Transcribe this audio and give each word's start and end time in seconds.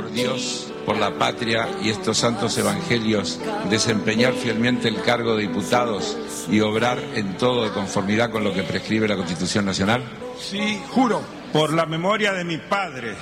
por 0.00 0.12
Dios, 0.12 0.72
por 0.86 0.96
la 0.96 1.18
patria 1.18 1.68
y 1.82 1.90
estos 1.90 2.16
santos 2.16 2.56
evangelios, 2.56 3.38
desempeñar 3.68 4.32
fielmente 4.32 4.88
el 4.88 5.02
cargo 5.02 5.36
de 5.36 5.42
diputados 5.42 6.16
y 6.50 6.60
obrar 6.60 6.98
en 7.14 7.36
todo 7.36 7.64
de 7.64 7.70
conformidad 7.70 8.30
con 8.30 8.42
lo 8.42 8.54
que 8.54 8.62
prescribe 8.62 9.06
la 9.06 9.16
Constitución 9.16 9.66
Nacional? 9.66 10.02
Sí, 10.38 10.80
juro. 10.88 11.20
Por 11.52 11.74
la 11.74 11.84
memoria 11.84 12.32
de 12.32 12.44
mi 12.44 12.56
padre, 12.56 13.14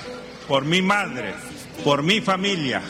por 0.47 0.65
mi 0.65 0.81
madre, 0.81 1.35
por 1.83 2.05
mi 2.05 2.21
familia, 2.21 2.81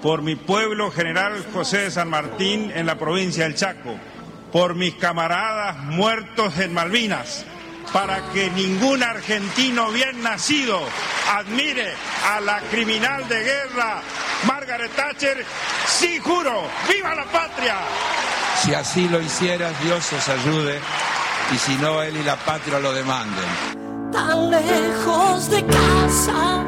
por 0.00 0.22
mi 0.22 0.36
pueblo 0.36 0.90
general 0.90 1.44
José 1.52 1.78
de 1.78 1.90
San 1.90 2.08
Martín 2.08 2.72
en 2.74 2.86
la 2.86 2.96
provincia 2.96 3.44
del 3.44 3.54
Chaco, 3.54 3.96
por 4.50 4.76
mis 4.76 4.94
camaradas 4.94 5.76
muertos 5.84 6.58
en 6.58 6.72
Malvinas 6.72 7.44
para 7.92 8.22
que 8.32 8.50
ningún 8.50 9.02
argentino 9.02 9.90
bien 9.90 10.22
nacido 10.22 10.80
admire 11.34 11.92
a 12.30 12.40
la 12.40 12.60
criminal 12.70 13.28
de 13.28 13.42
guerra 13.42 14.02
Margaret 14.46 14.92
Thatcher, 14.94 15.44
sí 15.86 16.18
juro, 16.22 16.68
viva 16.88 17.14
la 17.14 17.24
patria. 17.24 17.76
Si 18.62 18.74
así 18.74 19.08
lo 19.08 19.20
hicieras, 19.20 19.72
Dios 19.82 20.12
os 20.12 20.28
ayude, 20.28 20.80
y 21.54 21.58
si 21.58 21.74
no, 21.76 22.02
él 22.02 22.16
y 22.16 22.22
la 22.22 22.36
patria 22.36 22.78
lo 22.78 22.92
demanden. 22.92 23.44
Tan 24.12 24.50
lejos 24.50 25.50
de 25.50 25.64
casa 25.66 26.64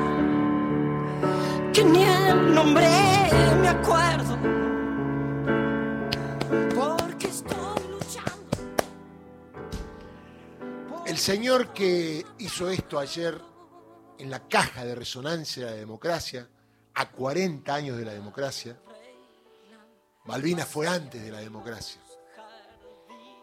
que 1.73 1.85
ni 1.85 2.03
el 2.03 2.55
nombre 2.55 2.89
me 3.61 3.69
acuerdo 3.69 4.39
El 11.19 11.25
señor 11.25 11.73
que 11.73 12.25
hizo 12.39 12.71
esto 12.71 12.97
ayer 12.97 13.43
en 14.21 14.31
la 14.31 14.47
caja 14.47 14.85
de 14.85 14.95
resonancia 14.95 15.65
de 15.65 15.73
la 15.73 15.77
democracia, 15.77 16.49
a 16.95 17.11
40 17.11 17.75
años 17.75 17.99
de 17.99 18.05
la 18.05 18.13
democracia, 18.13 18.79
Malvinas 20.27 20.69
fue 20.69 20.87
antes 20.87 21.21
de 21.21 21.33
la 21.33 21.41
democracia. 21.41 22.01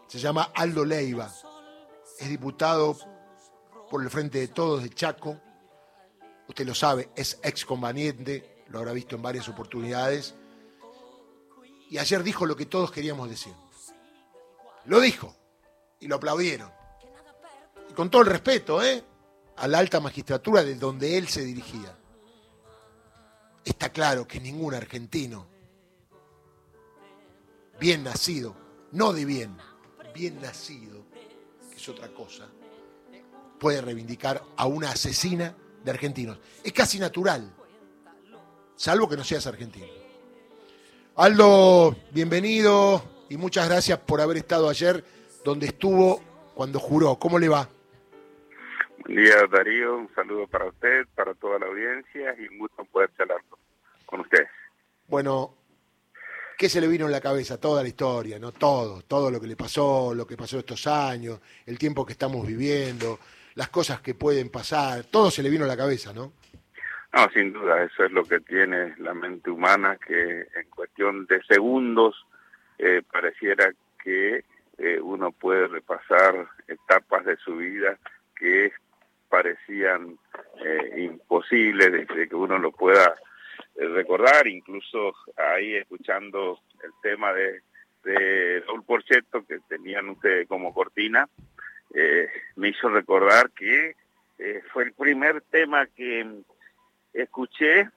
Se 0.06 0.18
llama 0.18 0.52
Aldo 0.54 0.86
Leiva, 0.86 1.30
es 2.18 2.28
diputado 2.30 2.96
por 3.90 4.02
el 4.02 4.08
Frente 4.08 4.38
de 4.38 4.48
Todos 4.48 4.82
de 4.82 4.88
Chaco, 4.88 5.38
usted 6.48 6.64
lo 6.64 6.74
sabe, 6.74 7.10
es 7.14 7.38
exconveniente, 7.42 8.64
lo 8.68 8.78
habrá 8.78 8.92
visto 8.92 9.16
en 9.16 9.22
varias 9.22 9.50
oportunidades, 9.50 10.34
y 11.90 11.98
ayer 11.98 12.22
dijo 12.22 12.46
lo 12.46 12.56
que 12.56 12.64
todos 12.64 12.90
queríamos 12.90 13.28
decir. 13.28 13.52
Lo 14.86 14.98
dijo 14.98 15.36
y 16.00 16.06
lo 16.08 16.16
aplaudieron 16.16 16.75
con 17.96 18.10
todo 18.10 18.22
el 18.22 18.28
respeto, 18.28 18.82
¿eh? 18.82 19.02
a 19.56 19.66
la 19.66 19.78
alta 19.78 20.00
magistratura 20.00 20.62
de 20.62 20.74
donde 20.74 21.16
él 21.16 21.28
se 21.28 21.42
dirigía. 21.42 21.96
Está 23.64 23.88
claro 23.88 24.28
que 24.28 24.38
ningún 24.38 24.74
argentino, 24.74 25.46
bien 27.80 28.04
nacido, 28.04 28.54
no 28.92 29.12
de 29.14 29.24
bien, 29.24 29.56
bien 30.14 30.40
nacido, 30.40 31.04
que 31.70 31.76
es 31.76 31.88
otra 31.88 32.08
cosa, 32.08 32.46
puede 33.58 33.80
reivindicar 33.80 34.42
a 34.56 34.66
una 34.66 34.90
asesina 34.90 35.56
de 35.82 35.90
argentinos. 35.90 36.38
Es 36.62 36.74
casi 36.74 36.98
natural, 36.98 37.50
salvo 38.76 39.08
que 39.08 39.16
no 39.16 39.24
seas 39.24 39.46
argentino. 39.46 39.88
Aldo, 41.16 41.96
bienvenido 42.12 43.02
y 43.30 43.38
muchas 43.38 43.66
gracias 43.68 43.98
por 44.00 44.20
haber 44.20 44.36
estado 44.36 44.68
ayer 44.68 45.02
donde 45.42 45.66
estuvo 45.66 46.20
cuando 46.54 46.78
juró. 46.78 47.18
¿Cómo 47.18 47.38
le 47.38 47.48
va? 47.48 47.70
Buen 49.06 49.22
día, 49.22 49.46
Darío. 49.48 49.98
Un 49.98 50.12
saludo 50.16 50.48
para 50.48 50.64
usted, 50.66 51.06
para 51.14 51.32
toda 51.34 51.60
la 51.60 51.66
audiencia 51.66 52.34
y 52.40 52.48
un 52.48 52.58
gusto 52.58 52.84
poder 52.86 53.08
charlar 53.16 53.40
con 54.04 54.20
ustedes. 54.20 54.48
Bueno, 55.06 55.54
¿qué 56.58 56.68
se 56.68 56.80
le 56.80 56.88
vino 56.88 57.06
en 57.06 57.12
la 57.12 57.20
cabeza? 57.20 57.60
Toda 57.60 57.82
la 57.82 57.88
historia, 57.88 58.40
¿no? 58.40 58.50
Todo, 58.50 59.02
todo 59.02 59.30
lo 59.30 59.40
que 59.40 59.46
le 59.46 59.54
pasó, 59.54 60.12
lo 60.12 60.26
que 60.26 60.36
pasó 60.36 60.58
estos 60.58 60.88
años, 60.88 61.40
el 61.66 61.78
tiempo 61.78 62.04
que 62.04 62.14
estamos 62.14 62.44
viviendo, 62.44 63.20
las 63.54 63.68
cosas 63.68 64.00
que 64.00 64.14
pueden 64.14 64.50
pasar, 64.50 65.04
todo 65.04 65.30
se 65.30 65.44
le 65.44 65.50
vino 65.50 65.64
a 65.64 65.68
la 65.68 65.76
cabeza, 65.76 66.12
¿no? 66.12 66.32
No, 67.12 67.30
sin 67.32 67.52
duda, 67.52 67.84
eso 67.84 68.04
es 68.04 68.10
lo 68.10 68.24
que 68.24 68.40
tiene 68.40 68.96
la 68.98 69.14
mente 69.14 69.50
humana, 69.50 69.96
que 70.04 70.40
en 70.40 70.68
cuestión 70.74 71.26
de 71.26 71.40
segundos 71.44 72.26
eh, 72.78 73.02
pareciera 73.12 73.72
que 74.02 74.44
eh, 74.78 75.00
uno 75.00 75.30
puede 75.30 75.68
repasar 75.68 76.48
etapas 76.66 77.24
de 77.24 77.36
su 77.36 77.56
vida 77.56 77.96
que 78.34 78.72
parecían 79.28 80.18
eh, 80.64 81.02
imposibles 81.02 81.92
de, 81.92 82.28
que 82.28 82.34
uno 82.34 82.58
lo 82.58 82.72
pueda 82.72 83.14
eh, 83.74 83.86
recordar, 83.88 84.46
incluso 84.46 85.14
ahí 85.36 85.74
escuchando 85.74 86.60
el 86.82 86.90
tema 87.02 87.32
de, 87.32 87.62
de 88.04 88.60
Raúl 88.66 88.84
Porchetto 88.84 89.44
que 89.46 89.58
tenían 89.68 90.08
ustedes 90.10 90.48
como 90.48 90.72
cortina, 90.72 91.28
eh, 91.94 92.28
me 92.56 92.70
hizo 92.70 92.88
recordar 92.88 93.50
que 93.50 93.94
fue 94.70 94.84
el 94.84 94.92
primer 94.92 95.40
tema 95.40 95.86
que 95.86 96.42
escuché 97.14 97.88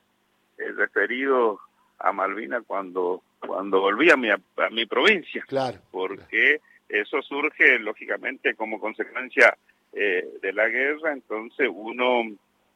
referido 0.58 1.60
a 1.98 2.14
Malvina 2.14 2.62
cuando 2.62 3.22
cuando 3.40 3.82
volví 3.82 4.10
a 4.10 4.18
mi, 4.18 4.30
a 4.30 4.40
mi 4.72 4.86
provincia, 4.86 5.44
claro, 5.48 5.80
porque 5.92 6.62
eso 6.88 7.22
surge 7.22 7.80
lógicamente 7.80 8.56
como 8.56 8.80
consecuencia 8.80 9.56
eh, 9.92 10.24
de 10.42 10.54
la 10.54 10.68
guerra, 10.68 11.14
entonces 11.14 11.68
uno 11.74 12.22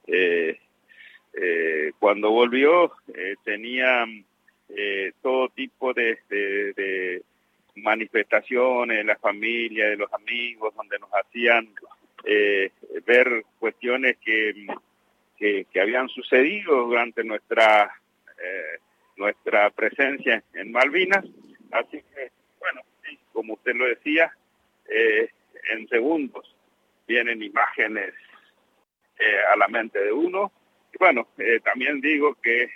eh, 0.07 0.57
eh, 1.33 1.91
cuando 1.99 2.31
volvió 2.31 2.91
tenía 3.43 4.05
todo 5.21 5.49
tipo 5.49 5.93
de, 5.93 6.17
de, 6.27 7.21
manifestaciones 7.75 8.97
de 8.97 9.03
la 9.03 9.15
familia, 9.17 9.89
de 9.89 9.97
los 9.97 10.11
amigos, 10.11 10.73
donde 10.75 10.97
nos 10.97 11.09
hacían 11.11 11.69
ver 13.05 13.43
cuestiones 13.59 14.17
que, 14.17 14.65
que, 15.37 15.79
habían 15.79 16.09
sucedido 16.09 16.87
durante 16.87 17.23
nuestra 17.23 17.93
nuestra 19.17 19.69
presencia 19.69 20.43
en 20.55 20.71
Malvinas. 20.71 21.25
Así 21.71 22.01
que, 22.01 22.31
bueno, 22.59 22.81
como 23.31 23.53
usted 23.53 23.75
lo 23.75 23.85
decía, 23.85 24.31
en 25.71 25.87
segundos 25.89 26.52
vienen 27.07 27.41
imágenes 27.43 28.13
eh, 29.19 29.39
a 29.51 29.55
la 29.57 29.67
mente 29.67 29.99
de 29.99 30.11
uno. 30.11 30.51
Y 30.93 30.97
bueno, 30.97 31.27
eh, 31.37 31.59
también 31.61 32.01
digo 32.01 32.35
que 32.41 32.69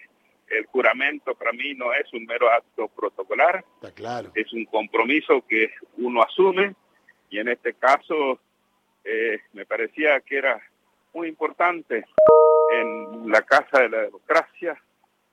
el 0.49 0.65
juramento 0.67 1.35
para 1.35 1.51
mí 1.51 1.73
no 1.73 1.93
es 1.93 2.11
un 2.13 2.25
mero 2.25 2.49
acto 2.49 2.87
protocolar, 2.87 3.65
claro. 3.95 4.31
es 4.33 4.51
un 4.53 4.65
compromiso 4.65 5.43
que 5.47 5.71
uno 5.97 6.21
asume 6.23 6.73
y 7.29 7.39
en 7.39 7.49
este 7.49 7.73
caso 7.73 8.39
eh, 9.03 9.41
me 9.53 9.65
parecía 9.65 10.21
que 10.21 10.37
era 10.37 10.61
muy 11.13 11.27
importante 11.27 12.05
en 12.71 13.29
la 13.29 13.41
Casa 13.41 13.81
de 13.81 13.89
la 13.89 14.01
Democracia, 14.03 14.81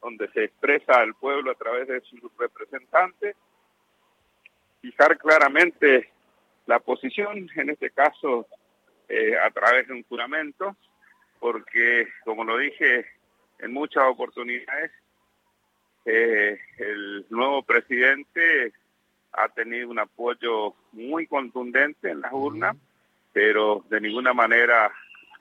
donde 0.01 0.29
se 0.33 0.45
expresa 0.45 0.95
al 1.01 1.15
pueblo 1.15 1.51
a 1.51 1.55
través 1.55 1.89
de 1.89 2.01
sus 2.03 2.21
representantes, 2.39 3.37
fijar 4.81 5.19
claramente 5.19 6.11
la 6.67 6.79
posición, 6.81 7.49
en 7.57 7.71
este 7.71 7.91
caso 7.91 8.47
eh, 9.09 9.37
a 9.37 9.51
través 9.51 9.87
de 9.87 9.95
un 9.95 10.03
juramento, 10.05 10.77
porque, 11.39 12.09
como 12.25 12.45
lo 12.45 12.57
dije 12.57 13.07
en 13.59 13.73
muchas 13.73 14.05
oportunidades, 14.05 14.91
eh, 16.07 16.59
el 16.79 17.27
nuevo 17.29 17.63
presidente 17.63 18.73
ha 19.33 19.49
tenido 19.49 19.91
un 19.91 19.99
apoyo 19.99 20.75
muy 20.93 21.27
contundente 21.27 22.11
en 22.11 22.21
las 22.23 22.33
urnas, 22.33 22.77
pero 23.33 23.85
de 23.91 24.01
ninguna 24.01 24.33
manera 24.33 24.91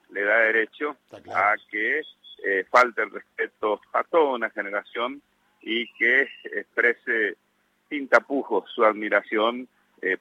le 0.09 0.23
da 0.23 0.40
derecho 0.40 0.97
a 1.34 1.56
que 1.69 2.02
eh, 2.46 2.66
falte 2.69 3.03
el 3.03 3.12
respeto 3.12 3.81
a 3.94 4.03
toda 4.03 4.35
una 4.35 4.49
generación 4.49 5.22
y 5.61 5.91
que 5.93 6.28
exprese 6.43 7.37
sin 7.90 8.08
tapujos 8.09 8.70
su 8.72 8.84
admiración 8.84 9.67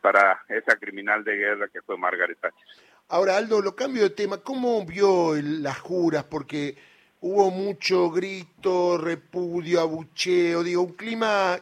para 0.01 0.45
esa 0.49 0.77
criminal 0.77 1.25
de 1.25 1.35
guerra 1.35 1.67
que 1.67 1.83
fue 1.83 1.97
Margaret 1.97 2.39
Thatcher. 2.39 2.92
Ahora, 3.13 3.37
Aldo, 3.37 3.61
lo 3.61 3.77
cambio 3.77 4.05
de 4.05 4.11
tema. 4.11 4.39
¿Cómo 4.39 4.87
vio 4.87 5.35
las 5.35 5.79
juras? 5.81 6.25
Porque 6.25 6.79
hubo 7.21 7.51
mucho 7.51 8.11
grito, 8.11 8.97
repudio, 8.97 9.83
abucheo, 9.83 10.63
digo, 10.63 10.81
un 10.81 10.95
clima 10.95 11.61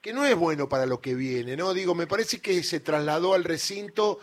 que 0.00 0.12
no 0.12 0.24
es 0.24 0.36
bueno 0.36 0.68
para 0.68 0.86
lo 0.86 1.00
que 1.00 1.16
viene, 1.16 1.56
¿no? 1.56 1.74
Digo, 1.74 1.96
me 1.96 2.06
parece 2.06 2.38
que 2.38 2.62
se 2.62 2.78
trasladó 2.78 3.34
al 3.34 3.42
recinto 3.42 4.20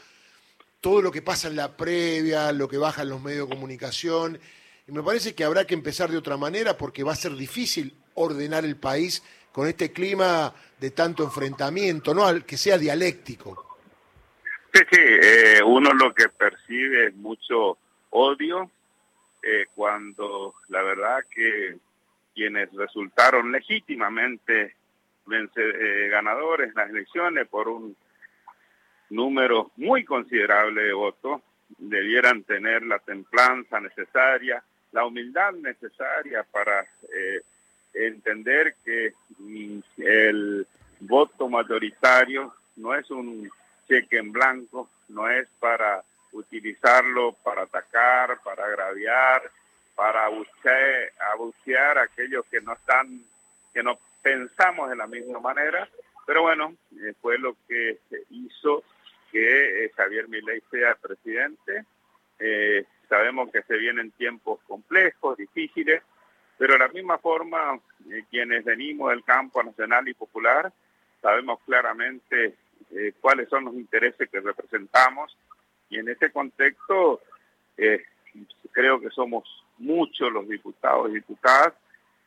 todo 0.80 1.02
lo 1.02 1.12
que 1.12 1.22
pasa 1.22 1.50
en 1.50 1.58
la 1.58 1.76
previa, 1.76 2.54
lo 2.54 2.70
que 2.70 2.78
baja 2.78 3.02
en 3.02 3.10
los 3.10 3.22
medios 3.22 3.50
de 3.50 3.56
comunicación, 3.56 4.40
y 4.88 4.94
me 4.94 5.04
parece 5.04 5.36
que 5.36 5.44
habrá 5.44 5.68
que 5.68 5.74
empezar 5.74 6.10
de 6.10 6.18
otra 6.18 6.38
manera 6.38 6.78
porque 6.78 7.04
va 7.04 7.12
a 7.12 7.18
ser 7.18 7.36
difícil 7.36 7.94
ordenar 8.14 8.64
el 8.64 8.78
país 8.78 9.22
con 9.52 9.68
este 9.68 9.92
clima 9.92 10.56
de 10.80 10.92
tanto 10.92 11.26
enfrentamiento, 11.26 12.14
¿no? 12.14 12.46
Que 12.46 12.56
sea 12.56 12.78
dialéctico. 12.78 13.69
Sí, 14.74 14.82
sí, 14.92 15.00
eh, 15.02 15.62
uno 15.66 15.92
lo 15.94 16.14
que 16.14 16.30
percibe 16.30 17.08
es 17.08 17.16
mucho 17.16 17.78
odio 18.12 18.70
eh, 19.42 19.66
cuando 19.74 20.56
la 20.68 20.82
verdad 20.84 21.20
que 21.34 21.78
quienes 22.36 22.72
resultaron 22.74 23.52
legítimamente 23.52 24.76
eh, 25.32 26.08
ganadores 26.10 26.70
en 26.70 26.76
las 26.76 26.90
elecciones 26.90 27.48
por 27.48 27.68
un 27.68 27.96
número 29.10 29.72
muy 29.78 30.04
considerable 30.04 30.84
de 30.84 30.94
votos, 30.94 31.42
debieran 31.78 32.44
tener 32.44 32.84
la 32.84 33.00
templanza 33.00 33.80
necesaria, 33.80 34.64
la 34.92 35.06
humildad 35.06 35.54
necesaria 35.54 36.44
para 36.44 36.82
eh, 36.82 37.42
entender 37.94 38.76
que 38.84 39.14
mm, 39.38 39.80
el 39.98 40.68
voto 41.02 41.48
mayoritario 41.48 42.54
no 42.76 42.96
es 42.96 43.10
un 43.12 43.50
cheque 43.90 44.18
en 44.18 44.32
blanco, 44.32 44.90
no 45.10 45.30
es 45.30 45.50
para 45.60 46.04
utilizarlo 46.32 47.34
para 47.44 47.64
atacar, 47.64 48.40
para 48.44 48.66
agraviar, 48.66 49.42
para 49.96 50.26
abuchear, 50.26 51.98
a 51.98 52.04
aquellos 52.04 52.46
que 52.46 52.62
no 52.62 52.74
están, 52.74 53.22
que 53.74 53.84
no 53.84 54.00
pensamos 54.22 54.90
de 54.90 54.96
la 54.96 55.08
misma 55.08 55.40
manera, 55.40 55.90
pero 56.26 56.44
bueno, 56.44 56.76
eh, 57.02 57.14
fue 57.20 57.38
lo 57.40 57.56
que 57.68 57.98
hizo 58.30 58.84
que 59.32 59.86
eh, 59.86 59.92
Javier 59.96 60.28
Milei 60.28 60.62
sea 60.72 60.96
presidente. 60.96 61.86
Eh, 62.40 62.86
sabemos 63.08 63.52
que 63.52 63.64
se 63.64 63.78
vienen 63.78 64.12
tiempos 64.12 64.60
complejos, 64.68 65.38
difíciles, 65.38 66.04
pero 66.58 66.74
de 66.74 66.80
la 66.80 66.88
misma 66.90 67.18
forma, 67.18 67.80
quienes 68.30 68.64
venimos 68.64 69.10
del 69.10 69.24
campo 69.24 69.64
nacional 69.64 70.08
y 70.08 70.14
popular, 70.14 70.72
sabemos 71.22 71.60
claramente 71.66 72.56
cuáles 73.22 73.50
son 73.50 73.66
los 73.66 73.74
intereses 73.76 74.30
que 74.30 74.40
representamos 74.40 75.38
y 75.90 76.00
en 76.00 76.10
ese 76.10 76.32
contexto 76.32 77.22
creo 78.72 79.00
que 79.00 79.10
somos 79.10 79.44
muchos 79.78 80.32
los 80.32 80.48
diputados 80.48 81.10
y 81.10 81.16
diputadas 81.16 81.74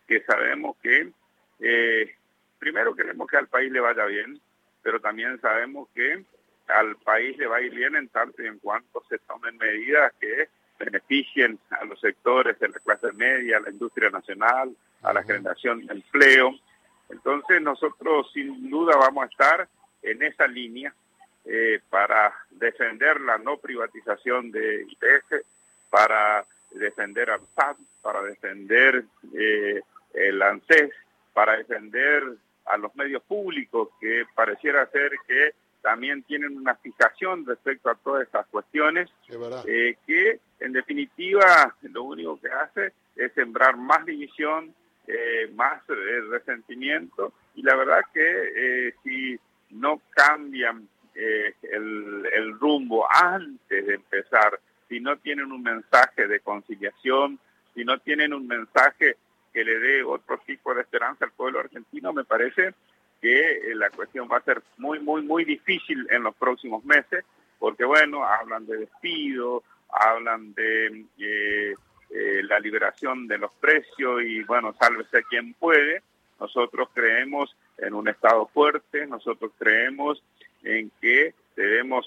que 0.06 0.22
sabemos 0.22 0.76
que 0.82 1.12
eh, 1.60 2.14
primero 2.58 2.94
queremos 2.94 3.28
que 3.28 3.36
al 3.36 3.48
país 3.48 3.70
le 3.70 3.80
vaya 3.80 4.04
bien, 4.06 4.40
pero 4.82 5.00
también 5.00 5.40
sabemos 5.40 5.88
que 5.94 6.24
al 6.68 6.96
país 6.96 7.36
le 7.38 7.46
va 7.46 7.56
a 7.56 7.60
ir 7.60 7.74
bien 7.74 7.96
en 7.96 8.08
tanto 8.08 8.42
y 8.42 8.46
en 8.46 8.58
cuanto 8.58 9.02
se 9.08 9.18
tomen 9.18 9.56
medidas 9.58 10.12
que 10.20 10.48
beneficien 10.78 11.58
a 11.70 11.84
los 11.84 12.00
sectores 12.00 12.58
de 12.58 12.68
la 12.68 12.78
clase 12.80 13.12
media, 13.12 13.58
a 13.58 13.60
la 13.60 13.70
industria 13.70 14.10
nacional, 14.10 14.74
a 15.02 15.12
la 15.12 15.22
generación 15.22 15.86
de 15.86 15.94
empleo. 15.94 16.54
Entonces 17.08 17.60
nosotros 17.62 18.30
sin 18.32 18.70
duda 18.70 18.96
vamos 18.96 19.24
a 19.24 19.26
estar 19.26 19.68
en 20.12 20.22
esa 20.22 20.46
línea 20.46 20.94
eh, 21.44 21.80
para 21.90 22.32
defender 22.50 23.20
la 23.20 23.38
no 23.38 23.56
privatización 23.58 24.50
de 24.50 24.86
IPS, 24.88 25.44
para 25.90 26.44
defender 26.70 27.30
al 27.30 27.40
SAT, 27.54 27.76
para 28.00 28.22
defender 28.22 29.04
eh, 29.34 29.82
el 30.14 30.42
ANSES, 30.42 30.92
para 31.32 31.56
defender 31.56 32.22
a 32.66 32.76
los 32.76 32.94
medios 32.94 33.22
públicos, 33.22 33.88
que 34.00 34.24
pareciera 34.34 34.86
ser 34.86 35.10
que 35.26 35.54
también 35.82 36.22
tienen 36.22 36.56
una 36.56 36.76
fijación 36.76 37.44
respecto 37.44 37.90
a 37.90 37.96
todas 37.96 38.22
estas 38.22 38.46
cuestiones, 38.46 39.10
eh, 39.66 39.96
que 40.06 40.38
en 40.60 40.72
definitiva 40.72 41.74
lo 41.82 42.04
único 42.04 42.40
que 42.40 42.48
hace 42.48 42.92
es 43.16 43.32
sembrar 43.32 43.76
más 43.76 44.06
división, 44.06 44.72
eh, 45.08 45.50
más 45.54 45.82
eh, 45.88 46.20
resentimiento, 46.30 47.32
y 47.56 47.62
la 47.62 47.74
verdad 47.74 48.00
que 48.14 48.94
si 49.02 49.38
no 49.72 50.00
cambian 50.10 50.88
el, 51.14 52.26
el 52.32 52.58
rumbo 52.58 53.06
antes 53.10 53.86
de 53.86 53.94
empezar, 53.94 54.58
si 54.88 55.00
no 55.00 55.16
tienen 55.18 55.52
un 55.52 55.62
mensaje 55.62 56.26
de 56.26 56.40
conciliación, 56.40 57.38
si 57.74 57.84
no 57.84 57.98
tienen 57.98 58.32
un 58.34 58.46
mensaje 58.46 59.16
que 59.52 59.64
le 59.64 59.78
dé 59.78 60.02
otro 60.02 60.38
tipo 60.46 60.74
de 60.74 60.82
esperanza 60.82 61.24
al 61.24 61.32
pueblo 61.32 61.60
argentino, 61.60 62.12
me 62.12 62.24
parece 62.24 62.74
que 63.20 63.70
eh, 63.70 63.74
la 63.74 63.90
cuestión 63.90 64.28
va 64.30 64.38
a 64.38 64.44
ser 64.44 64.62
muy, 64.78 64.98
muy, 64.98 65.22
muy 65.22 65.44
difícil 65.44 66.06
en 66.10 66.24
los 66.24 66.34
próximos 66.34 66.84
meses, 66.84 67.24
porque 67.58 67.84
bueno, 67.84 68.24
hablan 68.24 68.66
de 68.66 68.78
despido, 68.78 69.62
hablan 69.88 70.52
de 70.54 71.06
eh, 71.18 71.74
eh, 72.10 72.42
la 72.42 72.58
liberación 72.58 73.28
de 73.28 73.38
los 73.38 73.52
precios 73.52 74.22
y 74.22 74.42
bueno, 74.42 74.74
sálvese 74.78 75.22
quien 75.24 75.54
puede. 75.54 76.02
Nosotros 76.40 76.88
creemos 76.92 77.54
en 77.78 77.94
un 77.94 78.08
Estado 78.08 78.46
fuerte, 78.46 79.06
nosotros 79.06 79.52
creemos 79.58 80.22
en 80.62 80.90
que 81.00 81.34
debemos 81.56 82.06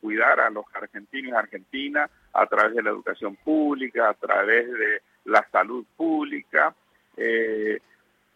cuidar 0.00 0.38
a 0.40 0.50
los 0.50 0.64
argentinos 0.74 1.32
y 1.32 1.34
argentinas 1.34 2.10
a 2.32 2.46
través 2.46 2.74
de 2.74 2.82
la 2.82 2.90
educación 2.90 3.36
pública, 3.36 4.10
a 4.10 4.14
través 4.14 4.70
de 4.70 5.00
la 5.24 5.46
salud 5.50 5.84
pública. 5.96 6.74
Eh, 7.16 7.80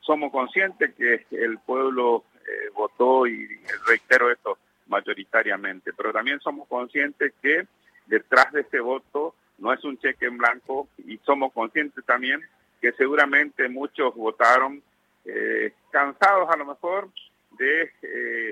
somos 0.01 0.33
conscientes 0.33 0.95
que 0.95 1.27
el 1.31 1.59
pueblo 1.59 2.25
eh, 2.35 2.71
votó, 2.75 3.27
y 3.27 3.47
reitero 3.87 4.31
esto 4.31 4.59
mayoritariamente, 4.87 5.93
pero 5.93 6.13
también 6.13 6.41
somos 6.41 6.67
conscientes 6.67 7.33
que 7.43 7.67
detrás 8.07 8.53
de 8.53 8.63
ese 8.63 8.81
voto 8.81 9.35
no 9.59 9.73
es 9.73 9.85
un 9.85 9.99
cheque 9.99 10.27
en 10.27 10.39
blanco 10.39 10.89
y 11.07 11.19
somos 11.19 11.53
conscientes 11.53 12.05
también 12.05 12.41
que 12.81 12.93
seguramente 12.93 13.69
muchos 13.69 14.15
votaron 14.15 14.83
eh, 15.35 15.73
cansados 15.91 16.49
a 16.51 16.57
lo 16.57 16.65
mejor 16.67 17.09
de 17.53 17.91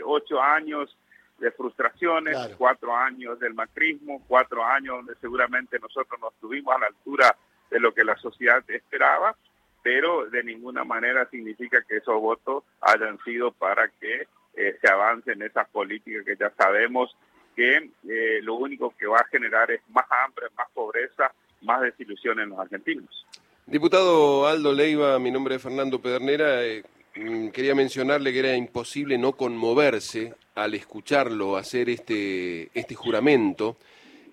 ocho 0.05 0.41
años 0.41 0.97
de 1.39 1.51
frustraciones, 1.53 2.37
cuatro 2.57 2.95
años 2.95 3.39
del 3.39 3.55
macrismo, 3.55 4.23
cuatro 4.27 4.65
años 4.65 4.97
donde 4.97 5.15
seguramente 5.21 5.79
nosotros 5.79 6.21
no 6.21 6.31
estuvimos 6.31 6.75
a 6.75 6.81
la 6.81 6.87
altura 6.87 7.37
de 7.71 7.81
lo 7.81 7.93
que 7.93 8.05
la 8.05 8.17
sociedad 8.17 8.63
esperaba, 8.69 9.37
pero 9.83 10.27
de 10.27 10.43
ninguna 10.43 10.85
manera 10.85 11.29
significa 11.31 11.83
que 11.89 11.99
esos 11.99 12.21
votos 12.21 12.65
hayan 12.81 13.19
sido 13.25 13.53
para 13.53 13.89
que 13.89 14.27
eh, 14.55 14.77
se 14.81 14.91
avance 14.91 15.33
en 15.33 15.43
esas 15.43 15.69
políticas 15.69 16.25
que 16.25 16.37
ya 16.37 16.51
sabemos 16.51 17.17
que 17.55 17.91
eh, 18.09 18.41
lo 18.43 18.55
único 18.55 18.95
que 18.97 19.07
va 19.07 19.19
a 19.19 19.27
generar 19.27 19.71
es 19.71 19.81
más 19.91 20.07
hambre, 20.11 20.47
más 20.57 20.69
pobreza, 20.75 21.33
más 21.63 21.81
desilusión 21.81 22.41
en 22.41 22.51
los 22.51 22.59
argentinos. 22.59 23.27
Diputado 23.71 24.47
Aldo 24.47 24.73
Leiva, 24.73 25.19
mi 25.19 25.31
nombre 25.31 25.57
es 25.57 25.63
Fernando 25.63 26.01
Pedernera. 26.01 26.65
Eh, 26.65 26.85
mm, 27.17 27.49
quería 27.49 27.75
mencionarle 27.75 28.33
que 28.33 28.39
era 28.39 28.57
imposible 28.57 29.19
no 29.19 29.33
conmoverse 29.33 30.33
al 30.55 30.73
escucharlo 30.73 31.59
hacer 31.59 31.91
este, 31.91 32.71
este 32.73 32.95
juramento 32.95 33.77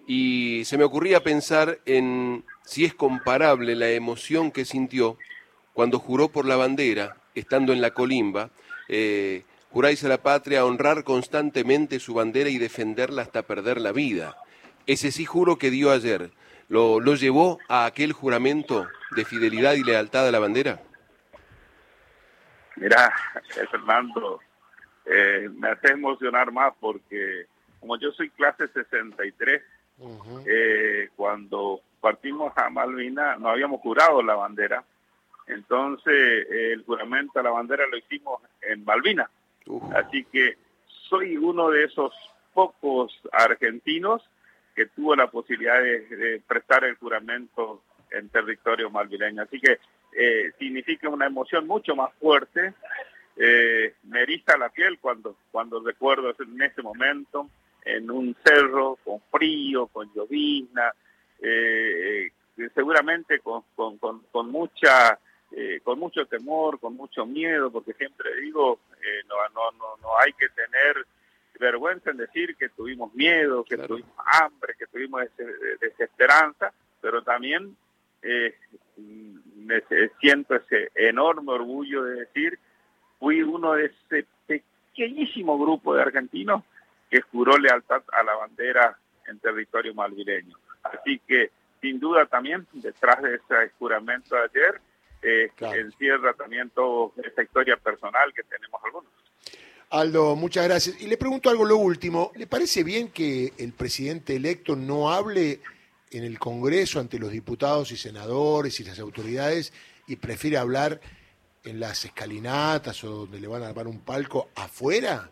y 0.08 0.62
se 0.64 0.78
me 0.78 0.86
ocurría 0.86 1.22
pensar 1.22 1.80
en 1.86 2.46
si 2.64 2.86
es 2.86 2.96
comparable 2.96 3.76
la 3.76 3.90
emoción 3.90 4.52
que 4.52 4.64
sintió 4.64 5.18
cuando 5.74 6.00
juró 6.00 6.30
por 6.30 6.46
la 6.46 6.56
bandera, 6.56 7.18
estando 7.36 7.74
en 7.74 7.82
la 7.82 7.92
colimba, 7.92 8.52
eh, 8.88 9.44
juráis 9.70 10.02
a 10.06 10.08
la 10.08 10.24
patria 10.24 10.64
honrar 10.64 11.04
constantemente 11.04 12.00
su 12.00 12.14
bandera 12.14 12.50
y 12.50 12.58
defenderla 12.58 13.24
hasta 13.24 13.42
perder 13.42 13.82
la 13.82 13.92
vida. 13.92 14.38
Ese 14.88 15.12
sí 15.12 15.26
juro 15.26 15.58
que 15.58 15.72
dio 15.72 15.92
ayer, 15.92 16.32
¿lo, 16.70 17.02
lo 17.02 17.16
llevó 17.16 17.60
a 17.68 17.86
aquel 17.86 18.14
juramento 18.14 18.88
de 19.16 19.26
fidelidad 19.26 19.74
y 19.74 19.84
lealtad 19.84 20.28
a 20.28 20.32
la 20.32 20.40
bandera? 20.40 20.80
Mira, 22.76 23.14
Fernando, 23.72 24.42
eh, 25.06 25.50
me 25.54 25.70
hace 25.70 25.94
emocionar 25.94 26.52
más 26.52 26.74
porque 26.80 27.48
como 27.80 27.98
yo 27.98 28.12
soy 28.12 28.30
clase 28.32 28.68
63, 28.68 29.62
eh, 30.46 31.10
cuando 31.16 31.82
partimos 32.02 32.52
a 32.58 32.70
Malvina 32.70 33.38
no 33.38 33.50
habíamos 33.50 33.80
jurado 33.82 34.22
la 34.22 34.36
bandera, 34.36 34.84
entonces 35.48 36.48
el 36.50 36.84
juramento 36.84 37.40
a 37.40 37.44
la 37.44 37.52
bandera 37.52 37.86
lo 37.88 37.98
hicimos 37.98 38.42
en 38.62 38.84
Malvina. 38.84 39.30
Así 39.96 40.26
que 40.26 40.58
soy 41.10 41.38
uno 41.38 41.70
de 41.70 41.86
esos 41.86 42.14
pocos 42.54 43.14
argentinos 43.32 44.22
que 44.76 44.88
tuvo 44.88 45.16
la 45.16 45.28
posibilidad 45.28 45.82
de, 45.82 46.42
prestar 46.48 46.84
el 46.84 46.96
juramento 46.96 47.82
en 48.12 48.30
territorio 48.30 48.90
malvileño. 48.90 49.44
Así 49.44 49.60
que 49.60 49.80
eh, 50.18 50.52
significa 50.58 51.10
una 51.10 51.28
emoción 51.28 51.68
mucho 51.68 51.96
más 51.96 52.14
fuerte. 52.20 52.74
Eh, 53.38 53.96
me 54.04 54.22
eriza 54.22 54.58
la 54.58 54.70
piel 54.70 54.98
cuando, 55.00 55.36
cuando 55.52 55.82
recuerdo 55.82 56.34
en 56.40 56.62
ese 56.62 56.82
momento 56.82 57.50
en 57.86 58.10
un 58.10 58.36
cerro 58.44 58.98
con 59.04 59.22
frío, 59.32 59.88
con 59.88 60.12
llovizna, 60.14 60.92
eh, 61.40 62.32
eh, 62.58 62.70
seguramente 62.74 63.40
con, 63.40 63.64
con, 63.76 63.98
con, 63.98 64.52
mucha 64.52 65.20
eh, 65.52 65.80
con 65.84 66.00
mucho 66.00 66.26
temor, 66.26 66.80
con 66.80 66.96
mucho 66.96 67.26
miedo, 67.26 67.72
porque 67.72 67.94
siempre 67.94 68.42
digo, 68.42 68.80
no, 69.28 69.36
no, 69.54 69.72
no, 69.78 69.98
no 70.02 70.18
hay 70.18 70.34
que 70.34 70.50
tener 70.50 71.06
vergüenza 71.60 72.10
en 72.10 72.18
decir 72.18 72.56
que 72.56 72.70
tuvimos 72.70 73.14
miedo, 73.14 73.64
que 73.64 73.78
tuvimos 73.78 74.12
hambre, 74.26 74.74
que 74.78 74.88
tuvimos 74.88 75.22
desesperanza, 75.80 76.74
pero 77.00 77.22
también 77.22 77.78
me 78.98 79.82
siento 80.20 80.56
ese 80.56 80.92
enorme 80.96 81.52
orgullo 81.52 82.04
de 82.04 82.22
decir, 82.22 82.60
fui 83.20 83.42
uno 83.42 83.74
de 83.74 83.86
ese 83.86 84.26
pequeñísimo 84.48 85.58
grupo 85.58 85.96
de 85.96 86.02
argentinos 86.02 86.64
que 87.10 87.22
juró 87.22 87.58
lealtad 87.58 88.04
a 88.12 88.24
la 88.24 88.36
bandera 88.36 88.98
en 89.28 89.40
territorio 89.40 89.94
malvileño. 89.94 90.58
Así 90.84 91.20
que, 91.28 91.52
sin 91.82 92.00
duda 92.00 92.26
también, 92.26 92.68
detrás 92.74 93.22
de 93.22 93.36
ese 93.36 93.72
juramento 93.80 94.36
de 94.36 94.42
ayer, 94.42 94.82
eh, 95.22 95.50
Claro. 95.56 95.80
encierra 95.82 96.34
también 96.34 96.70
toda 96.70 97.12
esta 97.24 97.42
historia 97.42 97.78
personal 97.78 98.32
que 98.34 98.44
tenemos 98.44 98.80
algunos. 98.84 99.12
Aldo, 99.90 100.36
muchas 100.36 100.66
gracias. 100.66 101.02
Y 101.02 101.08
le 101.08 101.18
pregunto 101.18 101.50
algo 101.50 101.66
lo 101.66 101.78
último. 101.78 102.32
¿Le 102.36 102.48
parece 102.48 102.84
bien 102.84 103.10
que 103.10 103.54
el 103.58 103.72
presidente 103.74 104.36
electo 104.36 104.76
no 104.76 105.12
hable 105.12 105.60
en 106.18 106.24
el 106.24 106.40
Congreso 106.40 107.00
ante 107.00 107.20
los 107.20 107.32
diputados 107.32 107.92
y 107.92 107.98
senadores 107.98 108.80
y 108.80 108.84
las 108.84 109.00
autoridades 109.00 109.74
y 110.08 110.16
prefiere 110.18 110.58
hablar 110.58 111.00
en 111.64 111.80
las 111.80 112.06
escalinatas 112.06 113.04
o 113.04 113.10
donde 113.26 113.40
le 113.40 113.48
van 113.48 113.64
a 113.64 113.70
armar 113.70 113.88
un 113.88 114.00
palco 114.02 114.50
afuera? 114.56 115.30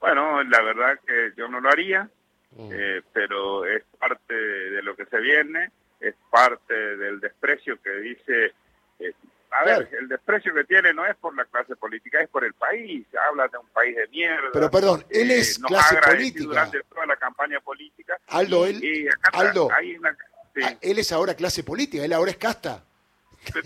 Bueno, 0.00 0.42
la 0.44 0.62
verdad 0.62 0.98
que 1.06 1.32
yo 1.36 1.48
no 1.48 1.60
lo 1.60 1.68
haría, 1.68 2.08
Mm. 2.50 2.70
eh, 2.72 3.02
pero 3.12 3.66
es 3.66 3.82
parte 3.98 4.32
de 4.34 4.82
lo 4.82 4.96
que 4.96 5.04
se 5.04 5.18
viene, 5.20 5.70
es 6.00 6.14
parte 6.30 6.72
del 6.96 7.20
desprecio 7.20 7.78
que 7.82 7.90
dice... 8.00 8.52
eh, 9.00 9.12
a 9.50 9.64
ver, 9.64 9.88
el 9.98 10.08
desprecio 10.08 10.52
que 10.54 10.64
tiene 10.64 10.92
no 10.92 11.06
es 11.06 11.16
por 11.16 11.34
la 11.36 11.44
clase 11.46 11.74
política, 11.76 12.20
es 12.20 12.28
por 12.28 12.44
el 12.44 12.54
país. 12.54 13.06
Habla 13.28 13.48
de 13.48 13.58
un 13.58 13.68
país 13.68 13.96
de 13.96 14.06
mierda. 14.08 14.50
Pero 14.52 14.70
perdón, 14.70 15.04
él 15.10 15.30
Eh, 15.30 15.38
es 15.38 15.58
clase 15.58 15.96
política. 16.04 16.44
Durante 16.44 16.80
toda 16.84 17.06
la 17.06 17.16
campaña 17.16 17.60
política. 17.60 18.18
Aldo, 18.28 18.66
él- 18.66 18.82
está, 19.08 19.30
Aldo. 19.38 19.66
una- 19.66 20.16
sí. 20.54 20.60
Ah, 20.62 20.76
Él 20.80 20.98
es 20.98 21.12
ahora 21.12 21.34
clase 21.34 21.62
política, 21.64 22.04
él 22.04 22.12
ahora 22.12 22.30
es 22.30 22.36
casta. 22.36 22.84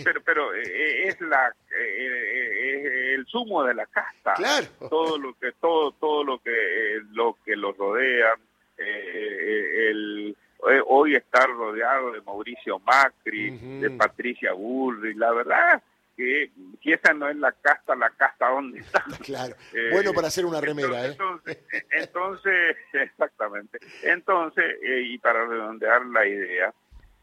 pero, 0.04 0.20
pero, 0.22 0.54
eh, 0.54 1.08
es 1.08 1.20
la 1.22 1.48
eh, 1.48 1.74
eh, 1.80 3.14
el 3.14 3.26
sumo 3.26 3.64
de 3.64 3.74
la 3.74 3.86
casta 3.86 4.34
Claro. 4.34 4.66
todo 4.90 5.18
lo 5.18 5.34
que 5.38 5.52
todo 5.60 5.92
todo 5.92 6.22
lo 6.24 6.38
que 6.38 6.50
eh, 6.96 7.00
lo 7.12 7.38
que 7.44 7.56
los 7.56 7.76
rodea 7.76 8.34
eh, 8.78 8.84
eh, 8.84 9.90
el 9.90 10.30
eh, 10.30 10.41
hoy 10.86 11.16
estar 11.16 11.48
rodeado 11.50 12.12
de 12.12 12.20
Mauricio 12.22 12.78
Macri 12.80 13.50
de 13.80 13.90
Patricia 13.90 14.52
Bullrich 14.52 15.16
la 15.16 15.32
verdad 15.32 15.82
que 16.16 16.50
si 16.82 16.92
esa 16.92 17.12
no 17.14 17.28
es 17.28 17.36
la 17.36 17.52
casta 17.52 17.96
la 17.96 18.10
casta 18.10 18.48
dónde 18.50 18.80
está 18.80 19.02
Claro. 19.24 19.56
Eh, 19.74 19.88
Bueno 19.92 20.12
para 20.12 20.28
hacer 20.28 20.44
una 20.46 20.60
remera, 20.60 21.06
¿eh? 21.06 21.10
entonces, 21.12 21.58
entonces, 21.90 22.76
exactamente. 22.92 23.78
Entonces, 24.02 24.64
eh, 24.82 25.00
y 25.06 25.18
para 25.18 25.46
redondear 25.46 26.04
la 26.06 26.26
idea, 26.26 26.72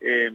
eh, 0.02 0.32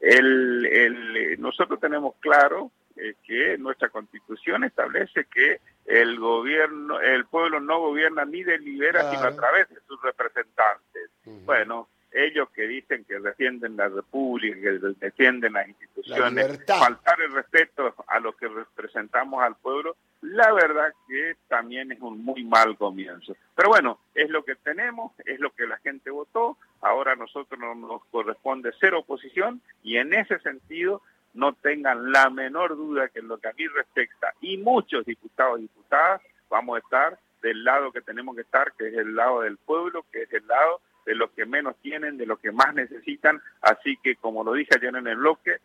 el, 0.00 0.66
el- 0.66 1.40
nosotros 1.40 1.80
tenemos 1.80 2.14
claro 2.20 2.70
eh, 2.96 3.14
que 3.26 3.56
nuestra 3.58 3.88
constitución 3.88 4.64
establece 4.64 5.24
que 5.32 5.60
el 5.86 6.18
gobierno, 6.18 7.00
el 7.00 7.26
pueblo 7.26 7.60
no 7.60 7.78
gobierna 7.80 8.24
ni 8.24 8.42
delibera, 8.42 9.10
sino 9.10 9.22
a 9.24 9.36
través 9.36 9.68
de 9.68 9.76
sus 9.86 10.00
representantes. 10.02 11.10
Bueno, 11.44 11.88
ellos 12.12 12.48
que 12.50 12.66
dicen 12.66 13.04
que 13.04 13.18
defienden 13.18 13.76
la 13.76 13.88
república, 13.88 14.56
que 14.60 14.78
defienden 15.00 15.52
las 15.52 15.68
instituciones, 15.68 16.46
faltar 16.78 17.20
el 17.20 17.32
respeto 17.32 17.94
a 18.06 18.20
los 18.20 18.34
que 18.36 18.48
representamos 18.48 19.42
al 19.42 19.54
pueblo, 19.56 19.96
la 20.22 20.50
verdad 20.52 20.92
que 21.08 21.36
también 21.46 21.92
es 21.92 22.00
un 22.00 22.24
muy 22.24 22.42
mal 22.42 22.76
comienzo. 22.78 23.36
Pero 23.54 23.68
bueno, 23.68 23.98
es 24.14 24.30
lo 24.30 24.44
que 24.44 24.54
tenemos, 24.56 25.12
es 25.26 25.38
lo 25.40 25.50
que 25.50 25.66
la 25.66 25.76
gente 25.78 26.10
votó, 26.10 26.56
ahora 26.80 27.12
a 27.12 27.16
nosotros 27.16 27.60
no- 27.60 27.74
nos 27.74 28.04
corresponde 28.06 28.72
ser 28.80 28.94
oposición 28.94 29.60
y 29.82 29.98
en 29.98 30.14
ese 30.14 30.38
sentido 30.40 31.02
no 31.36 31.52
tengan 31.54 32.10
la 32.10 32.30
menor 32.30 32.76
duda 32.76 33.08
que 33.08 33.20
en 33.20 33.28
lo 33.28 33.38
que 33.38 33.48
a 33.48 33.52
mí 33.52 33.66
respecta 33.68 34.32
y 34.40 34.56
muchos 34.56 35.04
diputados 35.04 35.58
y 35.58 35.62
diputadas 35.62 36.20
vamos 36.48 36.76
a 36.76 36.78
estar 36.80 37.18
del 37.42 37.64
lado 37.64 37.92
que 37.92 38.00
tenemos 38.00 38.34
que 38.34 38.42
estar, 38.42 38.72
que 38.72 38.88
es 38.88 38.94
el 38.94 39.14
lado 39.14 39.42
del 39.42 39.56
pueblo, 39.58 40.04
que 40.10 40.22
es 40.22 40.32
el 40.32 40.46
lado 40.46 40.80
de 41.04 41.14
los 41.14 41.30
que 41.30 41.46
menos 41.46 41.76
tienen, 41.80 42.16
de 42.16 42.26
los 42.26 42.40
que 42.40 42.50
más 42.50 42.74
necesitan. 42.74 43.40
Así 43.60 43.96
que, 44.02 44.16
como 44.16 44.42
lo 44.42 44.52
dije 44.54 44.74
ayer 44.76 44.94
en 44.96 45.06
el 45.06 45.16
bloque, 45.16 45.58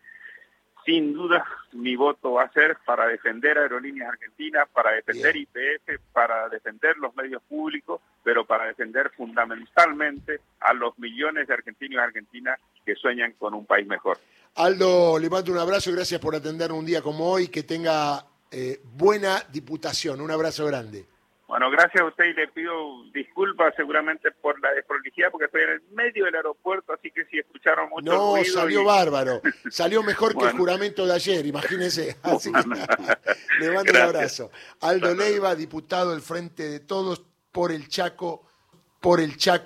sin 0.86 1.14
duda 1.14 1.46
mi 1.74 1.96
voto 1.96 2.34
va 2.34 2.44
a 2.44 2.52
ser 2.52 2.78
para 2.86 3.08
defender 3.08 3.58
Aerolíneas 3.58 4.10
Argentinas, 4.10 4.68
para 4.70 4.92
defender 4.92 5.36
IPF, 5.36 6.00
para 6.12 6.50
defender 6.50 6.98
los 6.98 7.16
medios 7.16 7.42
públicos, 7.44 8.02
pero 8.24 8.46
para 8.46 8.66
defender 8.66 9.10
fundamentalmente 9.12 10.40
a 10.60 10.74
los 10.74 10.98
millones 11.00 11.48
de 11.48 11.54
argentinos 11.54 11.96
y 11.96 11.98
argentinas 11.98 12.60
que 12.86 12.96
sueñan 12.96 13.34
con 13.34 13.54
un 13.54 13.66
país 13.66 13.88
mejor. 13.88 14.18
Aldo, 14.56 15.18
le 15.18 15.30
mando 15.30 15.52
un 15.52 15.58
abrazo 15.58 15.90
y 15.90 15.94
gracias 15.94 16.20
por 16.20 16.36
atender 16.36 16.72
un 16.72 16.86
día 16.86 17.02
como 17.02 17.30
hoy. 17.32 17.48
Que 17.48 17.64
tenga 17.64 18.26
eh, 18.52 18.80
buena 18.84 19.44
diputación. 19.52 20.20
Un 20.22 20.32
abrazo 20.32 20.66
grande. 20.66 21.06
Bueno, 21.48 21.70
gracias 21.70 22.02
a 22.02 22.06
usted 22.06 22.24
y 22.24 22.34
le 22.34 22.48
pido 22.48 22.72
disculpas 23.14 23.74
seguramente 23.76 24.32
por 24.32 24.58
la 24.62 24.72
desprolijidad 24.72 25.32
porque 25.32 25.48
estoy 25.48 25.64
en 25.64 25.70
el 25.72 25.82
medio 25.92 26.24
del 26.24 26.36
aeropuerto, 26.36 26.94
así 26.94 27.12
que 27.12 27.26
si 27.26 27.40
escucharon 27.40 27.90
mucho 27.90 28.10
No, 28.10 28.36
ruido 28.38 28.54
salió 28.54 28.82
y- 28.82 28.86
bárbaro. 28.86 29.42
Salió 29.70 30.02
mejor 30.02 30.38
que 30.38 30.46
el 30.46 30.52
juramento 30.54 31.06
de 31.06 31.14
ayer. 31.14 31.44
Así 32.24 32.54
que, 32.54 32.64
le 33.60 33.72
mando 33.72 33.92
un 33.92 33.98
abrazo. 33.98 34.50
Aldo 34.80 35.14
Leiva, 35.14 35.54
diputado 35.54 36.12
del 36.12 36.22
Frente 36.22 36.70
de 36.70 36.80
Todos 36.80 37.22
por 37.52 37.74
el 37.74 37.90
Chaco, 37.90 38.48
por 39.02 39.20
el 39.20 39.36
Chaco. 39.36 39.60